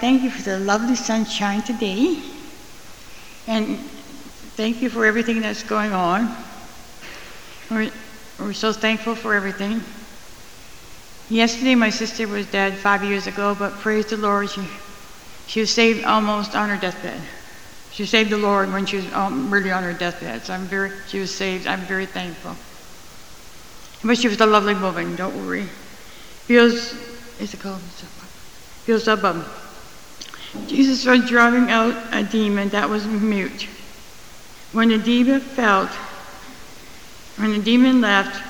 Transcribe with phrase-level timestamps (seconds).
[0.00, 2.20] Thank you for the lovely sunshine today.
[3.46, 3.78] And
[4.56, 6.36] thank you for everything that's going on.
[7.70, 7.90] We're,
[8.38, 9.80] we're so thankful for everything.
[11.30, 14.62] Yesterday, my sister was dead five years ago, but praise the Lord, she,
[15.46, 17.20] she was saved almost on her deathbed.
[17.90, 20.44] She saved the Lord when she was um, really on her deathbed.
[20.44, 21.66] So I'm very, she was saved.
[21.66, 22.54] I'm very thankful.
[24.06, 25.64] But she was a lovely woman, don't worry.
[26.44, 26.94] Feels,
[27.40, 27.80] is it called?
[28.86, 29.65] Beelzebub.
[30.66, 33.68] Jesus was driving out a demon that was mute.
[34.72, 35.90] When the demon felt,
[37.36, 38.42] when the demon left,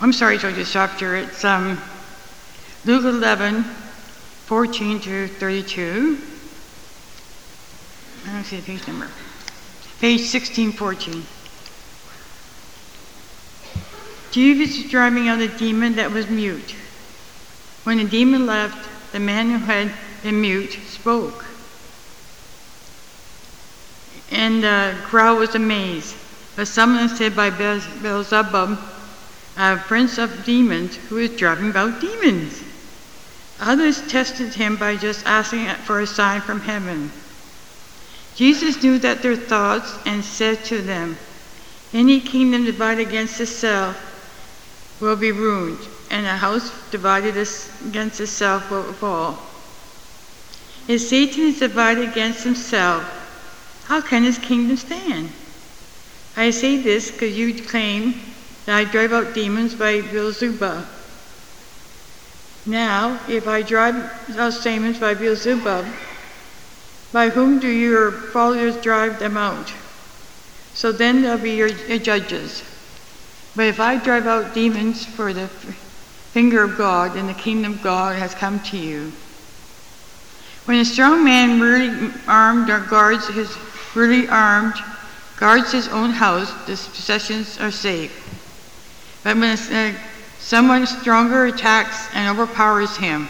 [0.00, 1.80] I'm sorry to disrupt you, it's um,
[2.84, 6.18] Luke 11, 14 to 32.
[8.26, 9.08] I don't see the page number.
[10.00, 11.24] Page 1614.
[14.30, 16.74] Jesus was driving out a demon that was mute.
[17.84, 21.47] When the demon left, the man who had been mute spoke.
[24.30, 26.14] And the crowd was amazed.
[26.56, 28.78] But someone said by Beelzebub,
[29.56, 32.62] a prince of demons who is driving out demons.
[33.60, 37.10] Others tested him by just asking for a sign from heaven.
[38.36, 41.16] Jesus knew that their thoughts and said to them,
[41.92, 43.96] Any kingdom divided against itself
[45.00, 45.78] will be ruined,
[46.10, 49.42] and a house divided against itself will fall.
[50.86, 53.17] If Satan is divided against himself,
[53.88, 55.30] how can his kingdom stand?
[56.36, 58.20] I say this because you claim
[58.66, 60.86] that I drive out demons by Beelzebub.
[62.66, 63.96] Now, if I drive
[64.36, 65.86] out demons by Beelzebub,
[67.14, 69.72] by whom do your followers drive them out?
[70.74, 72.62] So then they'll be your, your judges.
[73.56, 77.82] But if I drive out demons for the finger of God, then the kingdom of
[77.82, 79.12] God has come to you.
[80.66, 83.50] When a strong man really armed or guards his
[83.94, 84.74] really armed
[85.38, 88.12] guards his own house, the possessions are safe.
[89.22, 89.94] But when uh,
[90.38, 93.28] someone stronger attacks and overpowers him,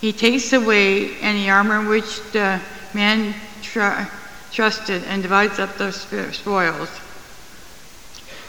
[0.00, 2.60] he takes away any armor in which the
[2.94, 4.04] man tr-
[4.52, 6.90] trusted and divides up the spoils.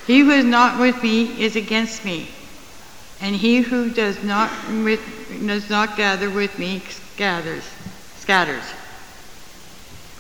[0.08, 2.30] He who is not with me is against me,
[3.20, 5.02] and he who does not with,
[5.46, 6.84] does not gather with me
[7.18, 7.64] gathers,
[8.18, 8.64] scatters.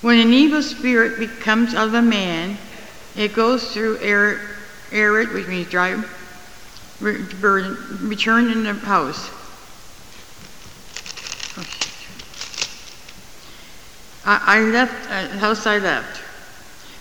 [0.05, 2.59] When an evil spirit becomes of a man,
[3.15, 4.39] it goes through arid,
[4.91, 5.99] arid which means dry,
[6.99, 9.31] return in the house.
[14.23, 16.17] I, left, uh, house I left.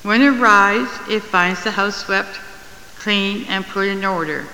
[0.02, 2.40] When it arrives, it finds the house swept,
[3.00, 4.46] clean, and put in order.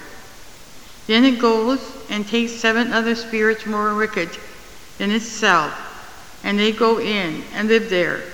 [1.07, 1.81] Then it goes
[2.11, 4.31] and takes seven other spirits more wicked
[4.99, 5.73] than itself,
[6.43, 8.25] and they go in and live there.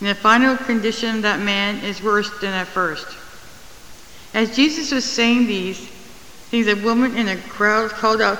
[0.00, 3.06] And the final condition of that man is worse than at first.
[4.34, 5.78] As Jesus was saying these
[6.50, 8.38] things, a woman in a crowd called out,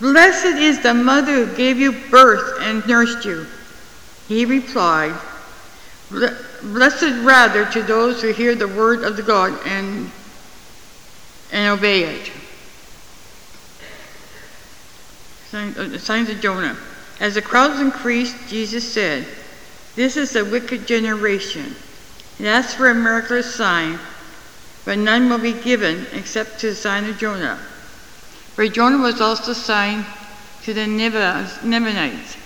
[0.00, 3.46] Blessed is the mother who gave you birth and nursed you.
[4.28, 5.14] He replied,
[6.10, 10.10] Blessed rather to those who hear the word of the God and,
[11.52, 12.32] and obey it.
[15.52, 16.76] Uh, signs of Jonah.
[17.20, 19.26] As the crowds increased, Jesus said,
[19.98, 21.74] This is a wicked generation.
[22.38, 23.98] It asks for a miraculous sign,
[24.84, 27.58] but none will be given except to the sign of Jonah.
[28.54, 30.06] For Jonah was also signed
[30.62, 32.36] to the Ninevites.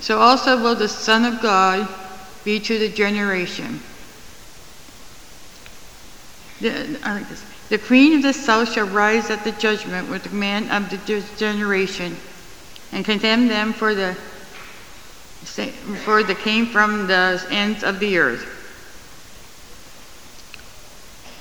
[0.00, 1.88] So also will the Son of God
[2.44, 3.80] be to the generation.
[6.60, 7.44] The, I like this.
[7.68, 11.22] The queen of the south shall rise at the judgment with the man of the
[11.36, 12.16] generation
[12.90, 14.16] and condemn them for the
[16.04, 18.56] for the came from the ends of the earth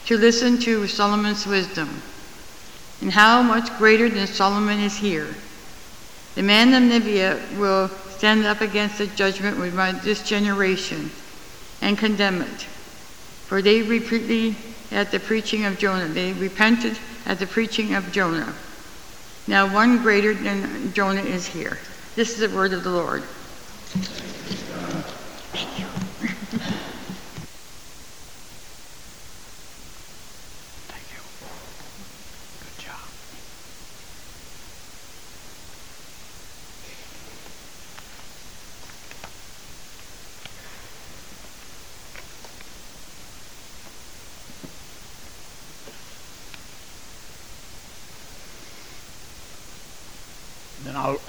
[0.06, 1.90] to listen to Solomon's wisdom.
[3.02, 5.28] And how much greater than Solomon is here.
[6.36, 11.12] The man of Nineveh will stand up against the judgment with this generation
[11.82, 12.62] and condemn it.
[13.48, 14.56] For they repeatedly
[14.92, 16.08] at the preaching of Jonah.
[16.08, 18.54] They repented at the preaching of Jonah.
[19.48, 21.80] Now one greater than Jonah is here.
[22.16, 23.24] This is the word of the Lord.
[23.96, 24.35] Thank you.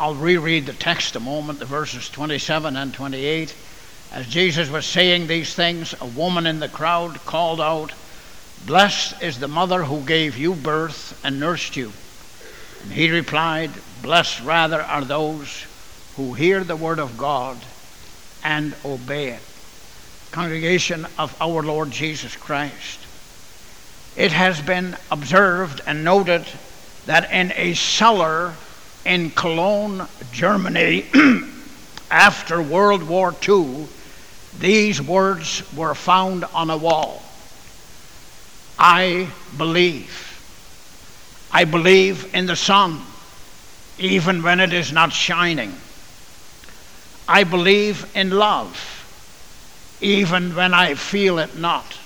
[0.06, 3.52] I'll, reread the text a moment, the verses 27 and 28.
[4.12, 7.92] As Jesus was saying these things, a woman in the crowd called out,
[8.64, 11.90] Blessed is the mother who gave you birth and nursed you.
[12.84, 15.66] And he replied, Blessed rather are those
[16.14, 17.58] who hear the word of God
[18.44, 19.42] and obey it.
[20.30, 23.00] Congregation of our Lord Jesus Christ.
[24.16, 26.46] It has been observed and noted
[27.06, 28.54] that in a cellar
[29.06, 31.06] in Cologne, Germany,
[32.10, 33.86] after World War II,
[34.58, 37.22] these words were found on a wall.
[38.78, 40.22] I believe.
[41.52, 43.00] I believe in the sun,
[43.98, 45.72] even when it is not shining.
[47.28, 48.76] I believe in love,
[50.00, 51.98] even when I feel it not.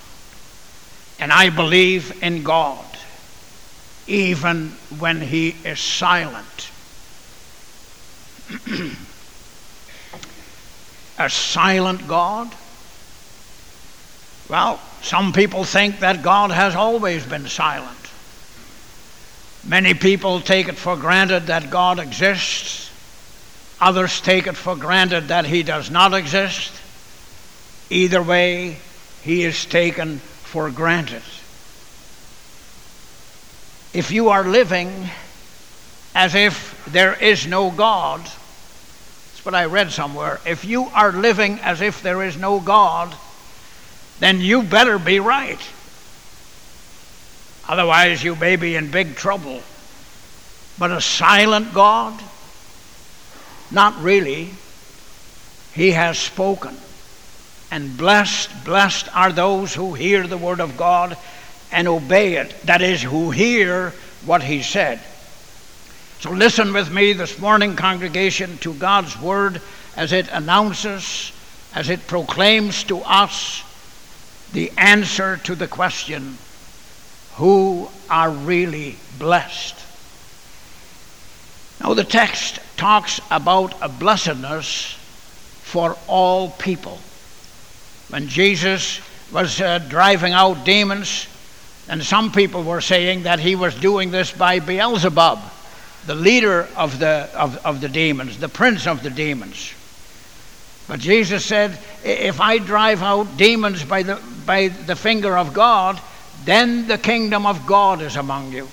[1.18, 2.84] And I believe in God,
[4.06, 4.68] even
[4.98, 6.69] when He is silent.
[11.18, 12.50] A silent God?
[14.48, 17.96] Well, some people think that God has always been silent.
[19.64, 22.90] Many people take it for granted that God exists.
[23.80, 26.72] Others take it for granted that He does not exist.
[27.90, 28.78] Either way,
[29.22, 31.22] He is taken for granted.
[33.92, 35.10] If you are living
[36.14, 38.20] as if there is no God,
[39.40, 40.38] that's what I read somewhere.
[40.44, 43.14] If you are living as if there is no God,
[44.18, 45.58] then you better be right.
[47.66, 49.62] Otherwise, you may be in big trouble.
[50.78, 52.22] But a silent God?
[53.70, 54.50] Not really.
[55.72, 56.76] He has spoken.
[57.70, 61.16] And blessed, blessed are those who hear the word of God
[61.72, 62.54] and obey it.
[62.64, 63.94] That is, who hear
[64.26, 65.00] what he said.
[66.20, 69.62] So listen with me this morning, congregation, to God's word
[69.96, 71.32] as it announces,
[71.74, 73.64] as it proclaims to us
[74.52, 76.36] the answer to the question
[77.36, 79.76] who are really blessed?
[81.82, 84.92] Now, the text talks about a blessedness
[85.62, 86.98] for all people.
[88.10, 89.00] When Jesus
[89.32, 91.28] was uh, driving out demons,
[91.88, 95.38] and some people were saying that he was doing this by Beelzebub,
[96.06, 99.74] the leader of the, of, of the demons, the prince of the demons.
[100.88, 106.00] But Jesus said, If I drive out demons by the, by the finger of God,
[106.44, 108.68] then the kingdom of God is among you.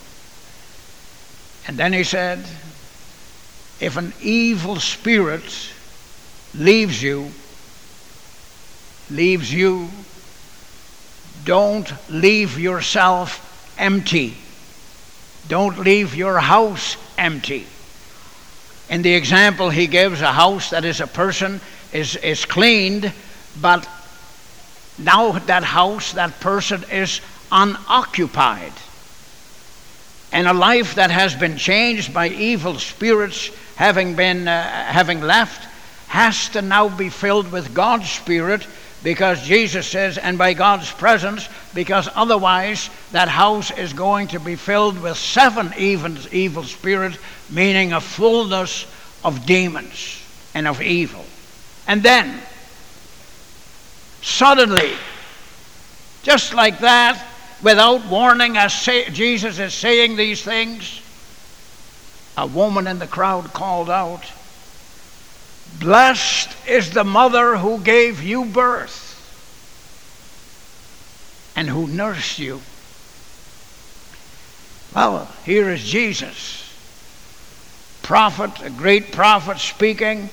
[1.67, 2.39] And then he said,
[3.79, 5.71] If an evil spirit
[6.55, 7.29] leaves you,
[9.11, 9.89] leaves you,
[11.45, 14.37] don't leave yourself empty.
[15.47, 17.67] Don't leave your house empty.
[18.89, 21.59] In the example he gives, a house that is a person
[21.91, 23.11] is, is cleaned,
[23.61, 23.87] but
[24.97, 27.21] now that house, that person is
[27.51, 28.73] unoccupied.
[30.31, 35.63] And a life that has been changed by evil spirits having been uh, having left
[36.07, 38.65] has to now be filled with God's spirit
[39.07, 44.57] because Jesus says and by God's presence because otherwise that house is going to be
[44.57, 47.17] filled with seven evil, evil spirits
[47.49, 48.85] meaning a fullness
[49.23, 50.21] of demons
[50.53, 51.23] and of evil.
[51.87, 52.41] And then,
[54.21, 54.91] suddenly,
[56.23, 57.25] just like that,
[57.63, 61.01] without warning, as say, Jesus is saying these things,
[62.35, 64.25] a woman in the crowd called out,
[65.79, 69.03] Blessed is the mother who gave you birth
[71.55, 72.61] and who nursed you.
[74.95, 76.63] Well, here is Jesus,
[78.01, 80.29] prophet, a great prophet speaking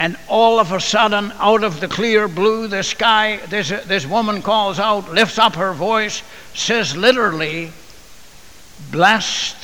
[0.00, 4.40] and all of a sudden, out of the clear blue, the sky, this, this woman
[4.40, 6.22] calls out, lifts up her voice,
[6.54, 7.70] says literally,
[8.90, 9.58] Blessed,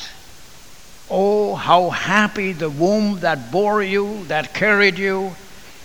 [1.09, 5.35] oh, how happy the womb that bore you, that carried you,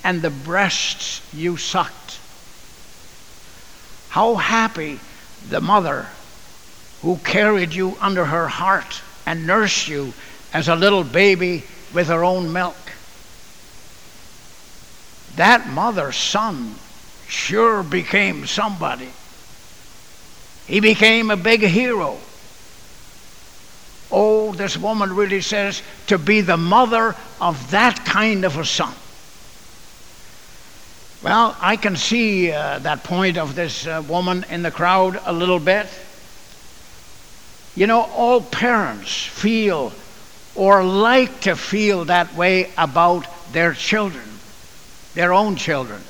[0.05, 2.19] and the breasts you sucked.
[4.09, 5.01] How happy
[5.49, 6.07] the mother
[7.03, 10.13] who carried you under her heart and nursed you
[10.53, 11.65] as a little baby
[11.95, 12.77] with her own milk.
[15.37, 16.75] That mother's son
[17.27, 19.11] sure became somebody.
[20.67, 22.19] He became a big hero.
[24.57, 28.95] This woman really says to be the mother of that kind of a son.
[31.23, 35.33] Well, I can see uh, that point of this uh, woman in the crowd a
[35.33, 35.87] little bit.
[37.77, 39.93] You know, all parents feel
[40.55, 44.25] or like to feel that way about their children,
[45.15, 46.03] their own children.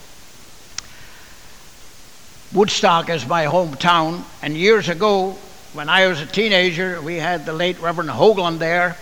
[2.52, 5.38] Woodstock is my hometown, and years ago,
[5.72, 8.96] when I was a teenager, we had the late Reverend Hoagland there,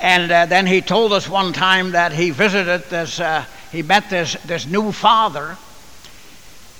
[0.00, 4.08] and uh, then he told us one time that he visited this, uh, he met
[4.08, 5.56] this, this new father.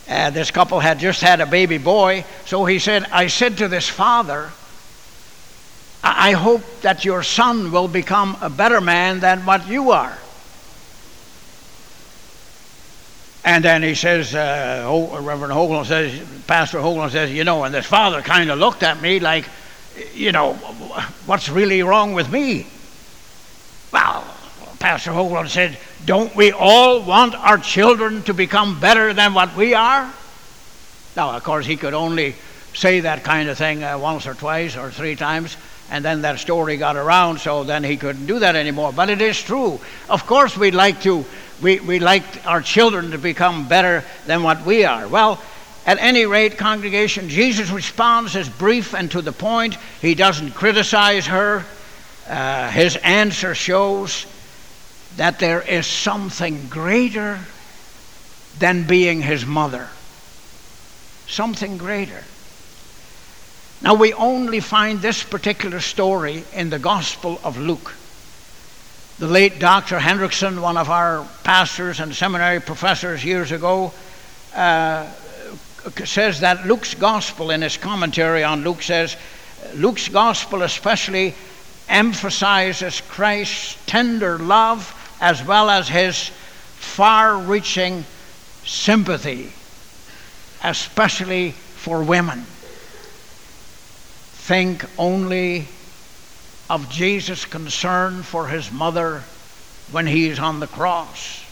[0.09, 3.69] Uh, this couple had just had a baby boy, so he said, I said to
[3.69, 4.51] this father,
[6.05, 10.17] I hope that your son will become a better man than what you are.
[13.45, 14.87] And then he says, uh,
[15.21, 19.03] Reverend Hoagland says, Pastor Hoagland says, you know, and this father kind of looked at
[19.03, 19.49] me like,
[20.15, 20.55] you know,
[21.27, 22.67] what's really wrong with me?
[23.93, 24.25] Well,
[24.79, 29.75] Pastor Hoagland said, don't we all want our children to become better than what we
[29.75, 30.13] are?
[31.17, 32.35] Now, of course, he could only
[32.75, 35.57] say that kind of thing uh, once or twice or three times,
[35.91, 38.93] and then that story got around, so then he couldn't do that anymore.
[38.93, 39.81] But it is true.
[40.09, 41.25] Of course, we'd like to
[41.63, 45.07] we, we like our children to become better than what we are.
[45.07, 45.41] Well,
[45.87, 49.77] at any rate, congregation, Jesus responds as brief and to the point.
[50.01, 51.65] He doesn't criticize her.
[52.29, 54.27] Uh, his answer shows
[55.17, 57.39] that there is something greater
[58.59, 59.89] than being his mother.
[61.27, 62.23] Something greater.
[63.83, 67.93] Now, we only find this particular story in the Gospel of Luke.
[69.19, 69.99] The late Dr.
[69.99, 73.93] Hendriksen, one of our pastors and seminary professors years ago,
[74.55, 75.11] uh,
[76.05, 79.17] says that Luke's gospel, in his commentary on Luke, says
[79.75, 81.35] Luke's gospel especially
[81.89, 86.29] emphasizes Christ's tender love as well as his
[86.77, 88.05] far reaching
[88.65, 89.53] sympathy,
[90.63, 92.47] especially for women.
[94.43, 95.69] Think only
[96.69, 99.23] of Jesus' concern for his mother
[99.93, 101.45] when he is on the cross.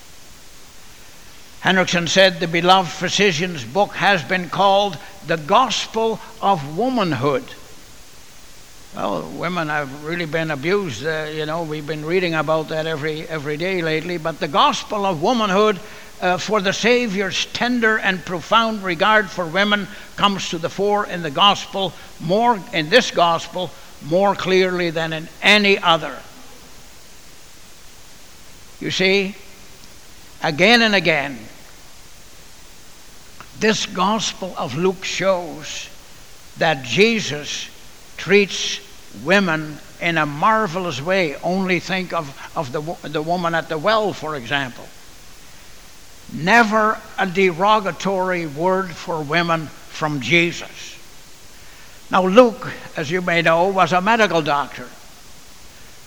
[1.61, 7.44] Hendriksen said the beloved physician's book has been called the Gospel of Womanhood.
[8.97, 11.06] Well, women have really been abused.
[11.06, 14.16] Uh, you know, we've been reading about that every every day lately.
[14.16, 15.78] But the gospel of womanhood,
[16.20, 21.22] uh, for the Savior's tender and profound regard for women, comes to the fore in
[21.22, 23.70] the gospel more in this gospel
[24.02, 26.16] more clearly than in any other.
[28.80, 29.34] You see,
[30.42, 31.38] again and again,
[33.58, 35.88] this Gospel of Luke shows
[36.56, 37.68] that Jesus
[38.16, 38.80] treats
[39.22, 41.36] women in a marvelous way.
[41.36, 44.88] Only think of, of the, the woman at the well, for example.
[46.32, 50.96] Never a derogatory word for women from Jesus.
[52.10, 54.87] Now, Luke, as you may know, was a medical doctor.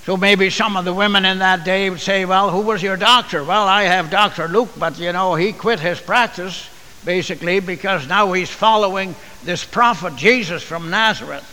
[0.05, 2.97] So maybe some of the women in that day would say, Well, who was your
[2.97, 3.43] doctor?
[3.43, 4.47] Well, I have Dr.
[4.49, 6.67] Luke, but you know, he quit his practice
[7.05, 11.49] basically because now he's following this prophet Jesus from Nazareth.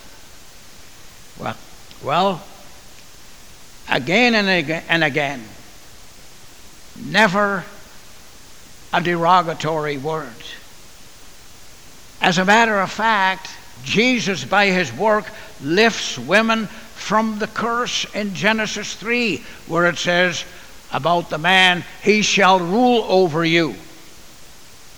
[1.39, 1.57] Well,
[2.03, 2.43] well
[3.89, 5.43] again and again, and again
[7.07, 7.65] never
[8.93, 10.29] a derogatory word.
[12.21, 13.49] As a matter of fact,
[13.83, 15.25] Jesus, by his work,
[15.63, 20.45] lifts women from the curse in Genesis 3, where it says
[20.93, 23.75] about the man, he shall rule over you.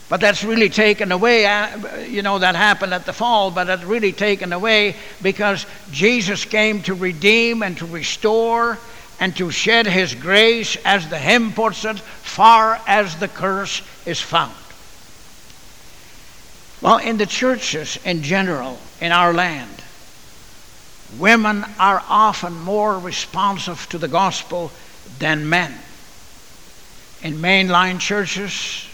[0.08, 1.46] But that's really taken away.
[1.46, 6.44] Uh, you know, that happened at the fall, but it's really taken away because Jesus
[6.44, 8.78] came to redeem and to restore
[9.22, 14.20] and to shed his grace, as the hymn puts it, far as the curse is
[14.20, 14.52] found.
[16.80, 19.70] Well, in the churches in general in our land,
[21.20, 24.72] women are often more responsive to the gospel
[25.20, 25.72] than men.
[27.22, 28.88] In mainline churches,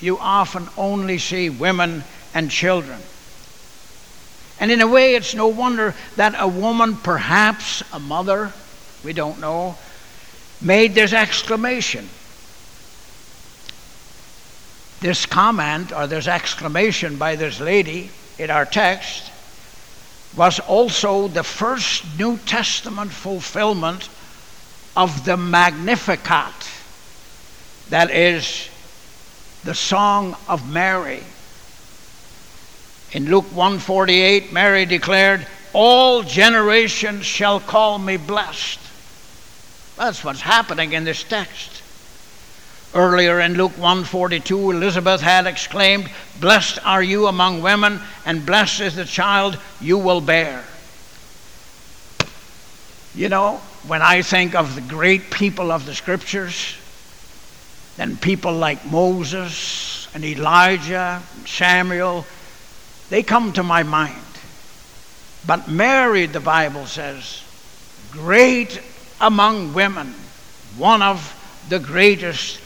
[0.00, 3.00] you often only see women and children.
[4.60, 8.52] And in a way, it's no wonder that a woman, perhaps a mother,
[9.04, 9.76] we don't know,
[10.60, 12.08] made this exclamation
[15.02, 19.30] this comment or this exclamation by this lady in our text
[20.36, 24.08] was also the first New Testament fulfillment
[24.96, 26.54] of the Magnificat,
[27.90, 28.68] that is,
[29.64, 31.22] the Song of Mary.
[33.10, 38.78] In Luke 148, Mary declared, All generations shall call me blessed.
[40.02, 41.80] That's what's happening in this text.
[42.92, 48.96] Earlier in Luke 1:42, Elizabeth had exclaimed, "Blessed are you among women, and blessed is
[48.96, 50.64] the child you will bear."
[53.14, 56.74] You know, when I think of the great people of the scriptures,
[57.96, 62.26] then people like Moses and Elijah and Samuel,
[63.08, 64.26] they come to my mind.
[65.46, 67.42] But Mary, the Bible says,
[68.10, 68.80] great
[69.22, 70.12] among women,
[70.76, 71.38] one of
[71.68, 72.60] the greatest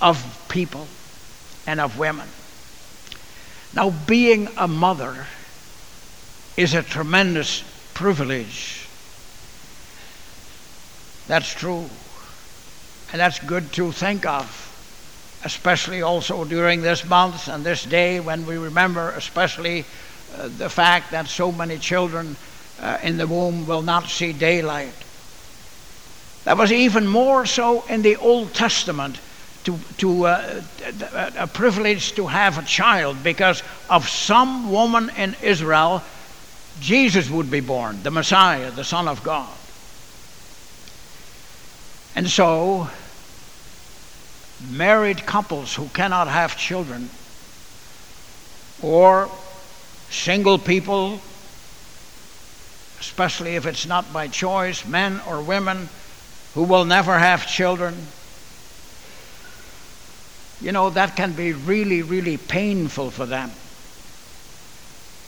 [0.00, 0.86] of people
[1.66, 2.28] and of women.
[3.74, 5.26] Now, being a mother
[6.56, 8.88] is a tremendous privilege.
[11.26, 11.90] That's true.
[13.12, 14.46] And that's good to think of,
[15.44, 19.84] especially also during this month and this day when we remember, especially
[20.36, 22.36] uh, the fact that so many children
[22.80, 24.94] uh, in the womb will not see daylight.
[26.46, 29.18] That was even more so in the Old Testament
[29.64, 30.62] to, to uh,
[31.36, 36.04] a privilege to have a child because of some woman in Israel,
[36.78, 39.52] Jesus would be born, the Messiah, the Son of God.
[42.14, 42.90] And so,
[44.70, 47.10] married couples who cannot have children,
[48.80, 49.28] or
[50.10, 51.20] single people,
[53.00, 55.88] especially if it's not by choice, men or women
[56.56, 57.94] who will never have children,
[60.62, 63.50] you know, that can be really, really painful for them.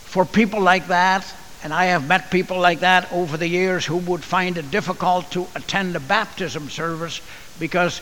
[0.07, 1.31] For people like that,
[1.63, 5.31] and I have met people like that over the years who would find it difficult
[5.33, 7.21] to attend a baptism service
[7.61, 8.01] because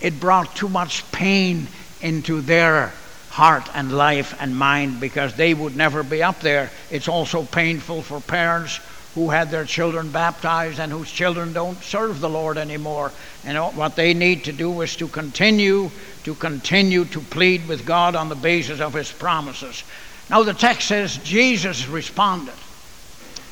[0.00, 1.66] it brought too much pain
[2.00, 2.92] into their
[3.28, 6.70] heart and life and mind because they would never be up there.
[6.92, 8.78] It's also painful for parents
[9.18, 13.10] who had their children baptized and whose children don't serve the Lord anymore.
[13.44, 15.90] And what they need to do is to continue
[16.22, 19.82] to continue to plead with God on the basis of his promises.
[20.30, 22.54] Now the text says Jesus responded.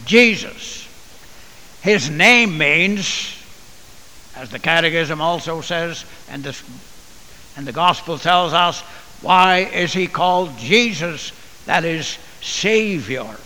[0.05, 0.87] Jesus.
[1.83, 3.35] His name means,
[4.37, 6.57] as the Catechism also says, and the,
[7.57, 8.83] and the Gospel tells us,
[9.21, 11.33] why is he called Jesus?
[11.65, 13.37] That is, Savior.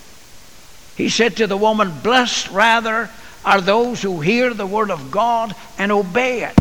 [1.01, 3.09] He said to the woman, Blessed rather
[3.43, 6.59] are those who hear the word of God and obey it.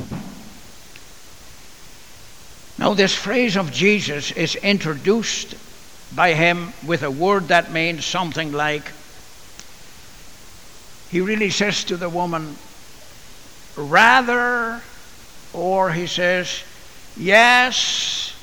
[2.77, 5.55] Now, this phrase of Jesus is introduced
[6.15, 8.89] by him with a word that means something like,
[11.11, 12.55] he really says to the woman,
[13.75, 14.81] rather,
[15.51, 16.63] or he says,
[17.17, 18.33] yes,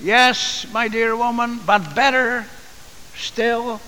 [0.00, 2.46] yes, my dear woman, but better
[3.14, 3.80] still.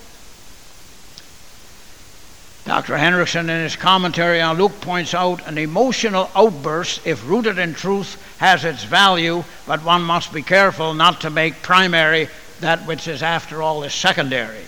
[2.69, 2.97] Dr.
[2.97, 8.23] Hendriksen, in his commentary on Luke, points out an emotional outburst, if rooted in truth,
[8.37, 12.29] has its value, but one must be careful not to make primary
[12.59, 14.67] that which is, after all, is secondary.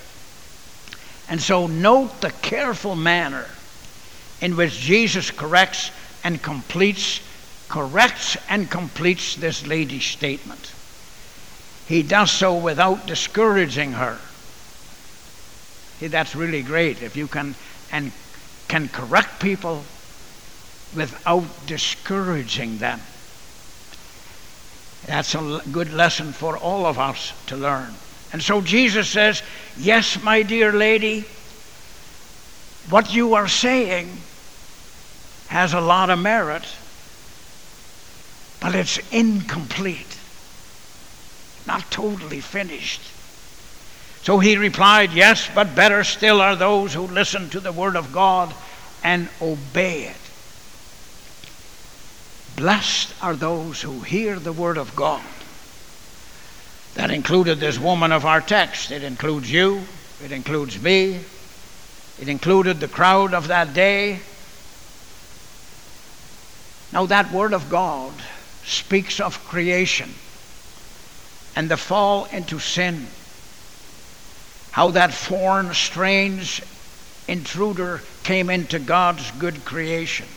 [1.29, 3.45] And so, note the careful manner
[4.41, 5.91] in which Jesus corrects
[6.23, 7.21] and completes,
[7.69, 10.73] corrects and completes this lady's statement.
[11.87, 14.17] He does so without discouraging her.
[15.99, 17.53] See, that's really great if you can
[17.91, 18.12] and
[18.67, 19.84] can correct people
[20.95, 23.01] without discouraging them.
[25.06, 27.93] That's a good lesson for all of us to learn.
[28.32, 29.41] And so Jesus says,
[29.77, 31.25] Yes, my dear lady,
[32.89, 34.10] what you are saying
[35.47, 36.65] has a lot of merit,
[38.62, 40.17] but it's incomplete,
[41.65, 43.01] not totally finished.
[44.23, 48.13] So he replied, Yes, but better still are those who listen to the word of
[48.13, 48.53] God
[49.03, 50.15] and obey it.
[52.55, 55.23] Blessed are those who hear the word of God.
[56.93, 58.91] That included this woman of our text.
[58.91, 59.81] It includes you,
[60.23, 61.21] it includes me,
[62.19, 64.19] it included the crowd of that day.
[66.93, 68.13] Now, that word of God
[68.65, 70.13] speaks of creation
[71.55, 73.07] and the fall into sin
[74.71, 76.63] how that foreign, strange
[77.27, 80.27] intruder came into God's good creation.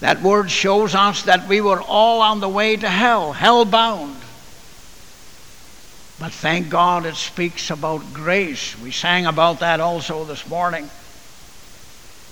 [0.00, 4.16] That word shows us that we were all on the way to hell, hell bound.
[6.18, 8.78] But thank God it speaks about grace.
[8.78, 10.88] We sang about that also this morning.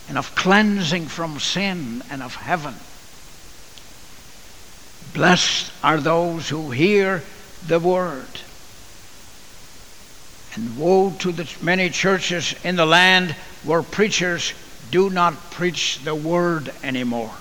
[0.09, 2.75] And of cleansing from sin and of heaven.
[5.15, 7.23] Blessed are those who hear
[7.67, 8.27] the word
[10.57, 13.33] and woe to the many churches in the land
[13.65, 14.55] where preachers
[14.91, 17.33] do not preach the word anymore.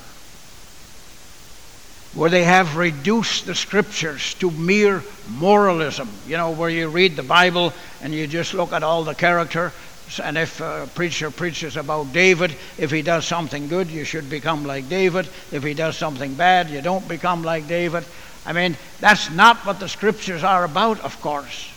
[2.16, 7.24] Where they have reduced the scriptures to mere moralism, you know, where you read the
[7.24, 9.72] Bible and you just look at all the character
[10.22, 14.66] And if a preacher preaches about David, if he does something good, you should become
[14.66, 15.28] like David.
[15.52, 18.06] If he does something bad, you don't become like David.
[18.46, 21.73] I mean, that's not what the scriptures are about, of course.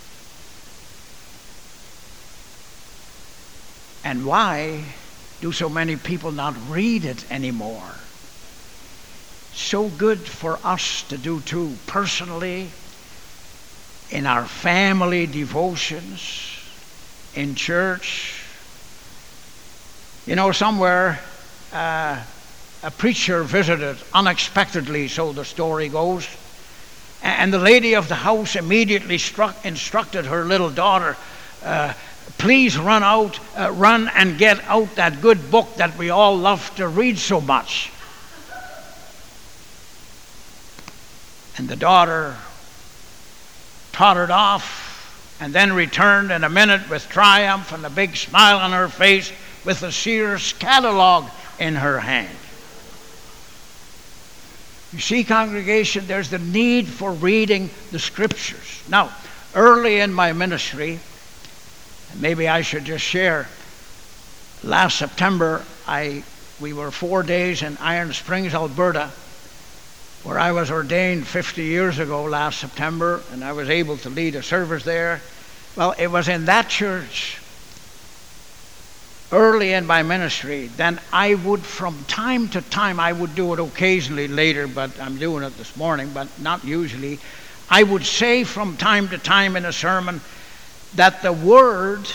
[4.07, 4.85] And why
[5.40, 7.92] do so many people not read it anymore?
[9.53, 12.71] So good for us to do too, personally,
[14.12, 16.57] in our family devotions
[17.35, 18.45] in church.
[20.25, 21.19] You know, somewhere
[21.73, 22.23] uh,
[22.85, 26.29] a preacher visited unexpectedly, so the story goes.
[27.25, 31.16] And the lady of the house immediately struck, instructed her little daughter,
[31.64, 31.92] uh,
[32.39, 36.75] please run out, uh, run and get out that good book that we all love
[36.77, 37.91] to read so much.
[41.59, 42.37] And the daughter
[43.93, 48.73] tottered off and then returned in a minute with triumph and a big smile on
[48.73, 49.33] her face
[49.65, 51.25] with the Sears catalog
[51.59, 52.37] in her hand.
[54.93, 58.83] You see, congregation, there's the need for reading the scriptures.
[58.89, 59.12] Now,
[59.55, 61.01] early in my ministry,
[62.14, 63.49] maybe I should just share,
[64.62, 66.23] last September, I,
[66.61, 69.11] we were four days in Iron Springs, Alberta
[70.27, 74.35] where I was ordained 50 years ago last September, and I was able to lead
[74.35, 75.21] a service there.
[75.77, 77.38] Well, it was in that church
[79.31, 83.61] early in my ministry, then I would, from time to time, I would do it
[83.61, 87.21] occasionally later, but I'm doing it this morning, but not usually.
[87.71, 90.21] I would say from time to time in a sermon
[90.94, 92.09] that the word,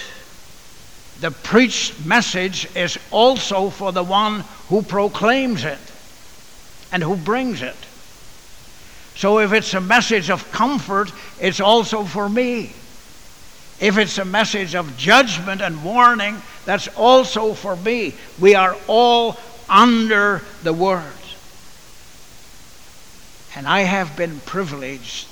[1.20, 5.80] the preached message, is also for the one who proclaims it
[6.92, 7.76] and who brings it.
[9.16, 12.74] So if it's a message of comfort, it's also for me.
[13.80, 18.14] If it's a message of judgment and warning, that's also for me.
[18.40, 21.04] We are all under the Word.
[23.56, 25.28] And I have been privileged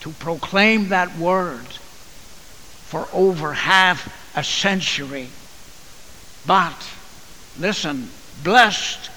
[0.00, 1.66] to proclaim that Word
[2.88, 5.28] for over half a century.
[6.46, 6.88] But,
[7.58, 8.08] listen,
[8.42, 9.10] blessed,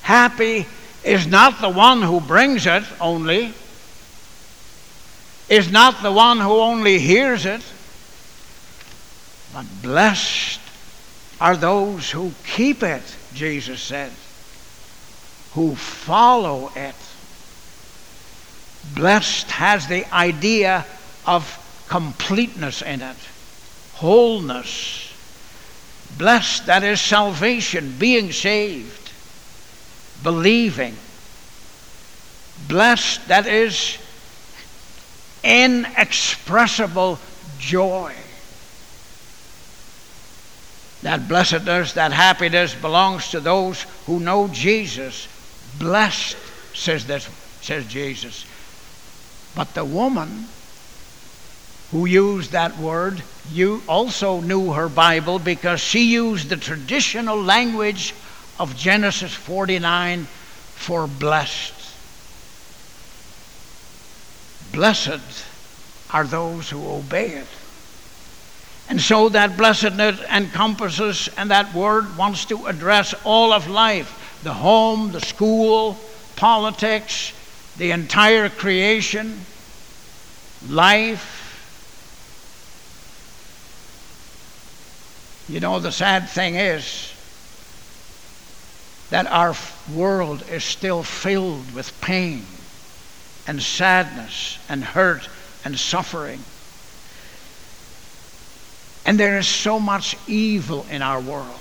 [0.00, 0.66] happy,
[1.04, 3.52] is not the one who brings it only,
[5.50, 7.62] is not the one who only hears it,
[9.52, 10.60] but blessed
[11.40, 13.02] are those who keep it,
[13.34, 14.12] Jesus said,
[15.52, 16.94] who follow it.
[18.94, 20.86] Blessed has the idea
[21.26, 21.58] of
[21.92, 23.16] completeness in it,
[23.92, 25.12] wholeness.
[26.16, 29.02] Blessed, that is salvation, being saved
[30.22, 30.96] believing.
[32.68, 33.98] Blessed, that is
[35.42, 37.18] inexpressible
[37.58, 38.14] joy.
[41.02, 45.26] That blessedness, that happiness belongs to those who know Jesus.
[45.78, 46.36] Blessed,
[46.74, 47.28] says this,
[47.60, 48.46] says Jesus.
[49.54, 50.46] But the woman
[51.92, 58.14] who used that word, you also knew her Bible because she used the traditional language
[58.58, 61.74] of Genesis 49 for blessed.
[64.72, 65.44] Blessed
[66.12, 67.46] are those who obey it.
[68.88, 74.52] And so that blessedness encompasses, and that word wants to address all of life the
[74.52, 75.96] home, the school,
[76.34, 77.32] politics,
[77.76, 79.38] the entire creation,
[80.68, 81.41] life.
[85.48, 87.12] You know, the sad thing is,
[89.10, 89.54] that our
[89.94, 92.46] world is still filled with pain
[93.46, 95.28] and sadness and hurt
[95.66, 96.40] and suffering.
[99.04, 101.60] And there is so much evil in our world.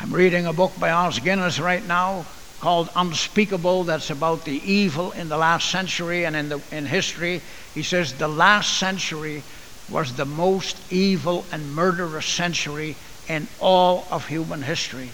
[0.00, 2.26] I'm reading a book by Os Guinness right now
[2.60, 7.42] called Unspeakable that's about the evil in the last century and in, the, in history.
[7.74, 9.42] He says the last century
[9.88, 12.96] was the most evil and murderous century
[13.28, 15.10] in all of human history.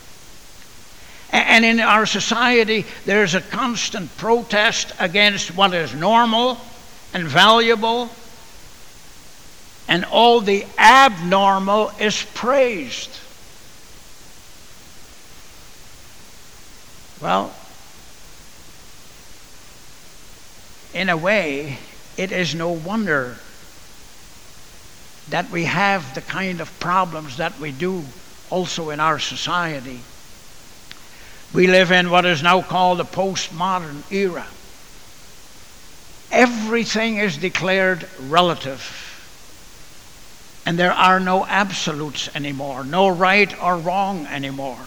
[1.30, 6.58] And in our society, there's a constant protest against what is normal
[7.14, 8.11] and valuable,
[9.88, 13.11] and all the abnormal is praised.
[17.20, 17.54] Well,
[20.92, 21.78] in a way,
[22.16, 23.37] it is no wonder
[25.30, 28.04] that we have the kind of problems that we do
[28.50, 30.00] also in our society.
[31.54, 34.46] We live in what is now called the postmodern era.
[36.30, 39.11] Everything is declared relative.
[40.64, 44.78] And there are no absolutes anymore, no right or wrong anymore.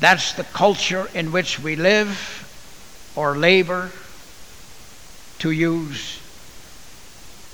[0.00, 3.90] That's the culture in which we live or labor
[5.38, 6.18] to use,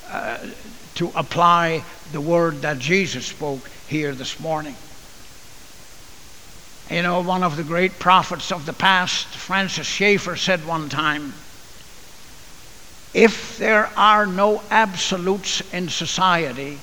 [0.09, 0.37] uh,
[0.95, 4.75] to apply the word that Jesus spoke here this morning.
[6.89, 11.33] You know, one of the great prophets of the past, Francis Schaeffer, said one time
[13.13, 16.77] if there are no absolutes in society,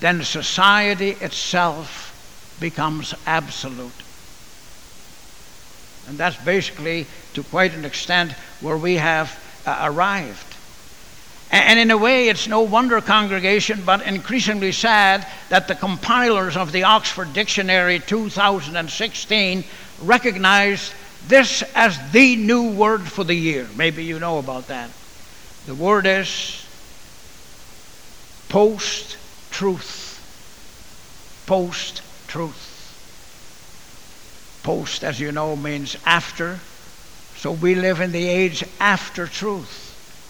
[0.00, 3.90] then society itself becomes absolute.
[6.08, 10.51] And that's basically, to quite an extent, where we have uh, arrived.
[11.52, 16.72] And in a way, it's no wonder, congregation, but increasingly sad that the compilers of
[16.72, 19.62] the Oxford Dictionary 2016
[20.02, 20.94] recognize
[21.28, 23.68] this as the new word for the year.
[23.76, 24.90] Maybe you know about that.
[25.66, 26.66] The word is
[28.48, 29.18] post
[29.50, 30.08] truth.
[31.44, 32.70] Post truth.
[34.62, 36.60] Post, as you know, means after.
[37.36, 39.81] So we live in the age after truth.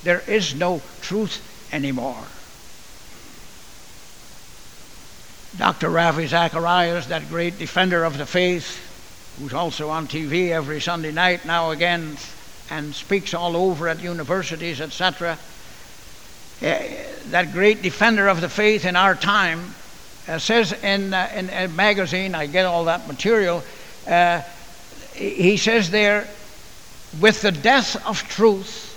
[0.02, 1.40] There is no truth
[1.72, 2.24] anymore.
[5.58, 5.90] Dr.
[5.90, 8.80] Ravi Zacharias, that great defender of the faith,
[9.38, 12.16] who's also on TV every Sunday night now again
[12.70, 15.38] and speaks all over at universities, etc.,
[16.62, 19.74] eh, that great defender of the faith in our time
[20.26, 23.62] uh, says in, uh, in a magazine, I get all that material,
[25.14, 26.26] he says there,
[27.20, 28.91] with the death of truth,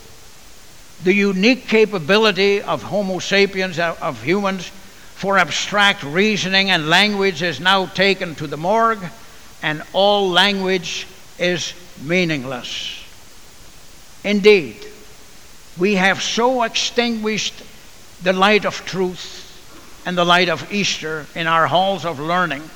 [1.06, 7.60] the unique capability of Homo sapiens, uh, of humans, for abstract reasoning and language is
[7.60, 9.04] now taken to the morgue,
[9.62, 13.04] and all language is meaningless.
[14.24, 14.84] Indeed,
[15.78, 17.62] we have so extinguished
[18.24, 22.68] the light of truth and the light of Easter in our halls of learning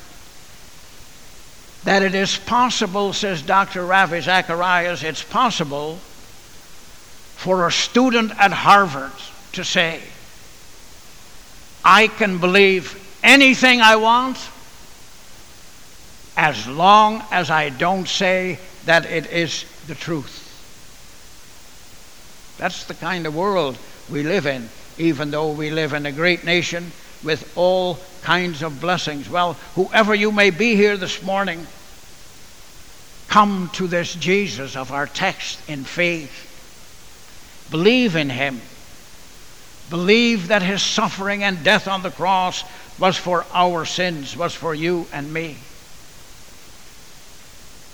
[1.82, 3.84] that it is possible, says Dr.
[3.84, 5.98] Ravi Zacharias, it's possible
[7.40, 9.14] for a student at Harvard
[9.52, 9.98] to say,
[11.82, 14.36] I can believe anything I want
[16.36, 20.36] as long as I don't say that it is the truth.
[22.58, 23.78] That's the kind of world
[24.10, 26.92] we live in, even though we live in a great nation
[27.24, 29.30] with all kinds of blessings.
[29.30, 31.66] Well, whoever you may be here this morning,
[33.28, 36.48] come to this Jesus of our text in faith
[37.70, 38.60] Believe in him.
[39.90, 42.64] Believe that his suffering and death on the cross
[42.98, 45.56] was for our sins, was for you and me.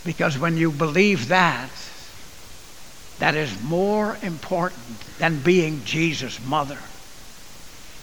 [0.05, 1.71] Because when you believe that,
[3.19, 6.79] that is more important than being Jesus' mother.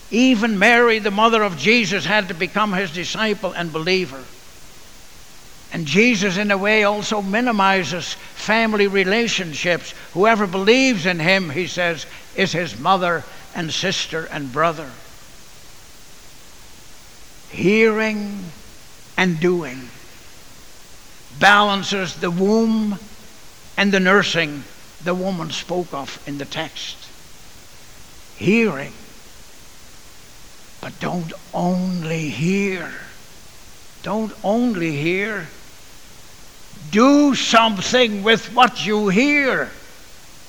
[0.09, 4.23] Even Mary, the mother of Jesus, had to become his disciple and believer.
[5.73, 9.95] And Jesus, in a way, also minimizes family relationships.
[10.13, 12.05] Whoever believes in him, he says,
[12.35, 13.23] is his mother
[13.55, 14.89] and sister and brother.
[17.49, 18.45] Hearing
[19.17, 19.89] and doing
[21.39, 22.99] balances the womb
[23.75, 24.63] and the nursing
[25.03, 26.97] the woman spoke of in the text.
[28.37, 28.93] Hearing,
[30.81, 32.93] but don't only hear.
[34.03, 35.47] Don't only hear
[36.93, 39.69] do something with what you hear.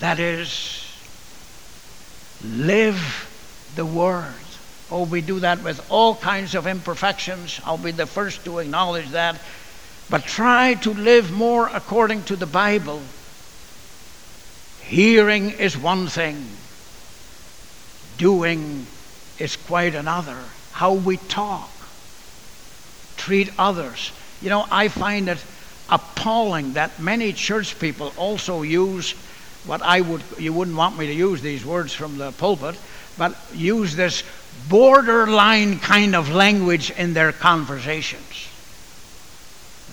[0.01, 0.87] That is,
[2.45, 4.35] live the word.
[4.91, 7.61] Oh, we do that with all kinds of imperfections.
[7.65, 9.41] I'll be the first to acknowledge that.
[10.11, 13.01] But try to live more according to the Bible.
[14.83, 16.47] Hearing is one thing,
[18.19, 18.87] doing
[19.39, 20.37] is quite another.
[20.73, 21.71] How we talk,
[23.17, 24.13] treat others.
[24.43, 25.43] You know, I find it
[25.89, 29.13] appalling that many church people also use
[29.67, 32.77] what I would, you wouldn't want me to use these words from the pulpit,
[33.17, 34.23] but use this
[34.69, 38.49] borderline kind of language in their conversations.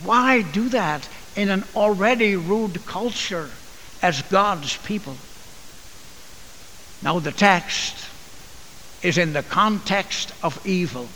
[0.04, 3.50] Why do that in an already rude culture
[4.02, 5.16] as God's people?
[7.04, 7.96] Now, the text
[9.02, 11.08] is in the context of evil.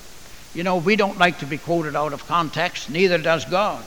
[0.54, 3.84] You know, we don't like to be quoted out of context, neither does God.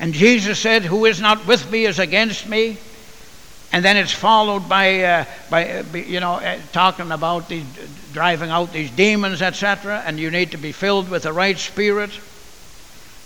[0.00, 2.78] And Jesus said, Who is not with me is against me.
[3.70, 7.64] And then it's followed by, uh, by uh, you know, uh, talking about these,
[8.12, 10.02] driving out these demons, etc.
[10.04, 12.10] And you need to be filled with the right spirit.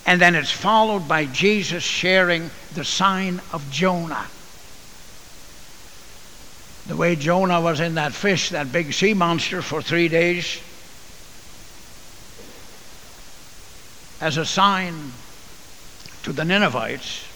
[0.04, 4.26] And then it's followed by Jesus sharing the sign of Jonah.
[6.88, 10.60] The way Jonah was in that fish, that big sea monster, for three days,
[14.20, 15.12] as a sign
[16.24, 17.26] to the Ninevites.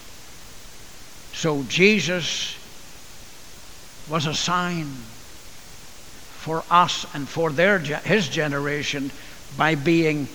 [1.33, 2.57] So Jesus
[4.11, 9.11] was a sign for us and for their his generation
[9.57, 10.27] by being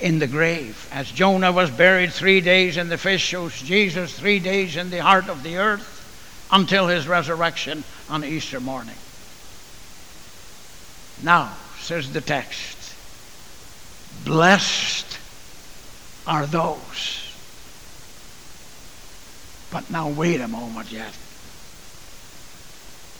[0.00, 0.88] in the grave.
[0.92, 5.02] As Jonah was buried three days in the fish, so Jesus three days in the
[5.02, 5.94] heart of the earth
[6.50, 8.94] until his resurrection on Easter morning.
[11.22, 12.94] Now, says the text,
[14.24, 15.18] blessed
[16.26, 17.27] are those.
[19.70, 21.14] But now, wait a moment yet.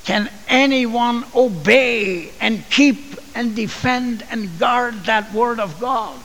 [0.05, 6.19] Can anyone obey and keep and defend and guard that word of God?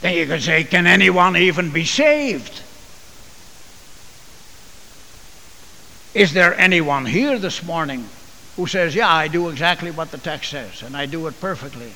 [0.00, 2.62] Then you could say, can anyone even be saved?
[6.14, 8.08] Is there anyone here this morning
[8.56, 11.92] who says, Yeah, I do exactly what the text says, and I do it perfectly?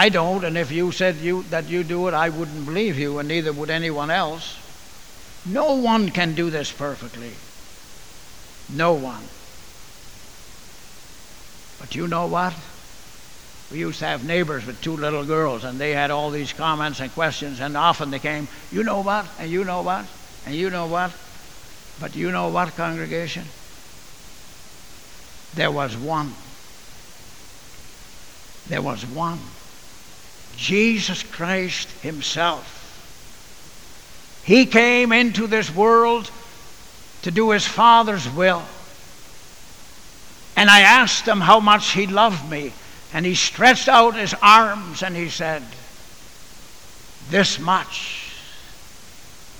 [0.00, 3.18] I don't, and if you said you, that you do it, I wouldn't believe you,
[3.18, 4.56] and neither would anyone else.
[5.44, 7.32] No one can do this perfectly.
[8.74, 9.22] No one.
[11.78, 12.54] But you know what?
[13.70, 17.00] We used to have neighbors with two little girls, and they had all these comments
[17.00, 19.26] and questions, and often they came, You know what?
[19.38, 20.06] And you know what?
[20.46, 21.12] And you know what?
[22.00, 23.44] But you know what, congregation?
[25.56, 26.32] There was one.
[28.66, 29.40] There was one.
[30.56, 32.76] Jesus Christ Himself.
[34.44, 36.30] He came into this world
[37.22, 38.62] to do His Father's will.
[40.56, 42.72] And I asked Him how much He loved me.
[43.12, 45.62] And He stretched out His arms and He said,
[47.30, 48.34] This much.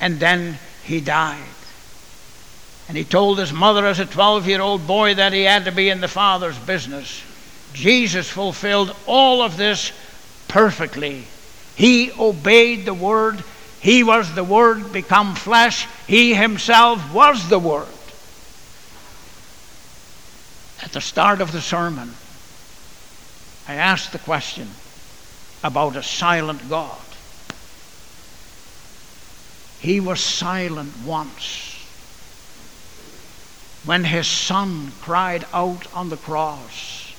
[0.01, 1.45] And then He died.
[2.91, 5.71] And he told his mother as a 12 year old boy that he had to
[5.71, 7.23] be in the Father's business.
[7.73, 9.93] Jesus fulfilled all of this
[10.51, 11.25] perfectly.
[11.77, 13.43] He obeyed the Word.
[13.81, 15.87] He was the Word become flesh.
[16.07, 17.87] He himself was the Word.
[20.83, 22.15] At the start of the sermon,
[23.69, 24.69] I asked the question
[25.63, 26.99] about a silent God.
[29.79, 31.77] He was silent once
[33.85, 37.15] when his son cried out on the cross,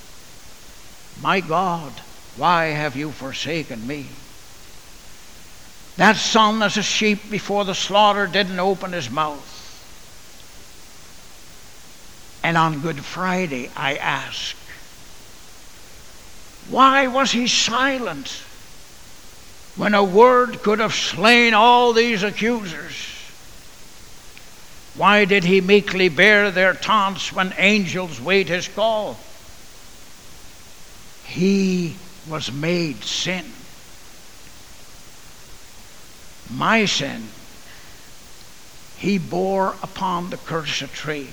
[1.22, 1.94] My God,
[2.38, 4.08] why have you forsaken me?
[5.98, 9.48] That son, as a sheep before the slaughter, didn't open his mouth.
[12.44, 14.56] And on Good Friday, I ask,
[16.70, 18.42] why was he silent
[19.76, 22.94] when a word could have slain all these accusers?
[24.96, 29.20] Why did he meekly bear their taunts when angels wait his call?
[31.26, 31.96] He
[32.32, 33.46] was made sin.
[36.50, 37.28] My sin,
[38.98, 41.30] he bore upon the curse of tree.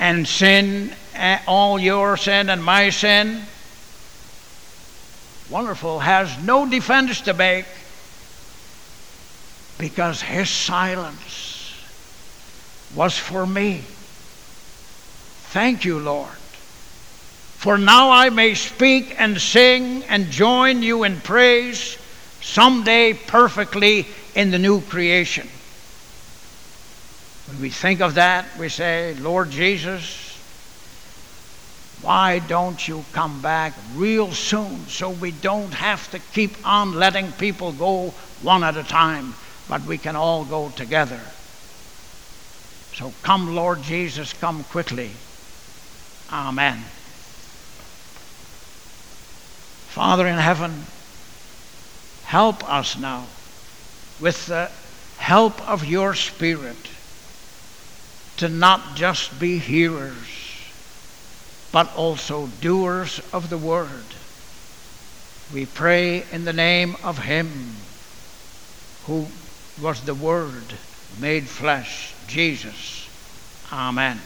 [0.00, 0.92] And sin,
[1.46, 3.42] all your sin and my sin,
[5.50, 7.66] wonderful, has no defense to make
[9.78, 11.74] because his silence
[12.94, 13.82] was for me.
[15.52, 16.36] Thank you, Lord.
[17.64, 21.96] For now I may speak and sing and join you in praise
[22.42, 25.48] someday perfectly in the new creation.
[27.46, 30.38] When we think of that, we say, Lord Jesus,
[32.02, 37.32] why don't you come back real soon so we don't have to keep on letting
[37.32, 38.10] people go
[38.42, 39.32] one at a time,
[39.70, 41.20] but we can all go together?
[42.92, 45.12] So come, Lord Jesus, come quickly.
[46.30, 46.84] Amen.
[49.94, 50.84] Father in heaven,
[52.24, 53.24] help us now
[54.20, 54.68] with the
[55.18, 56.90] help of your Spirit
[58.38, 60.72] to not just be hearers,
[61.70, 64.04] but also doers of the word.
[65.54, 67.52] We pray in the name of Him
[69.06, 69.28] who
[69.80, 70.74] was the Word
[71.20, 73.08] made flesh Jesus.
[73.72, 74.20] Amen.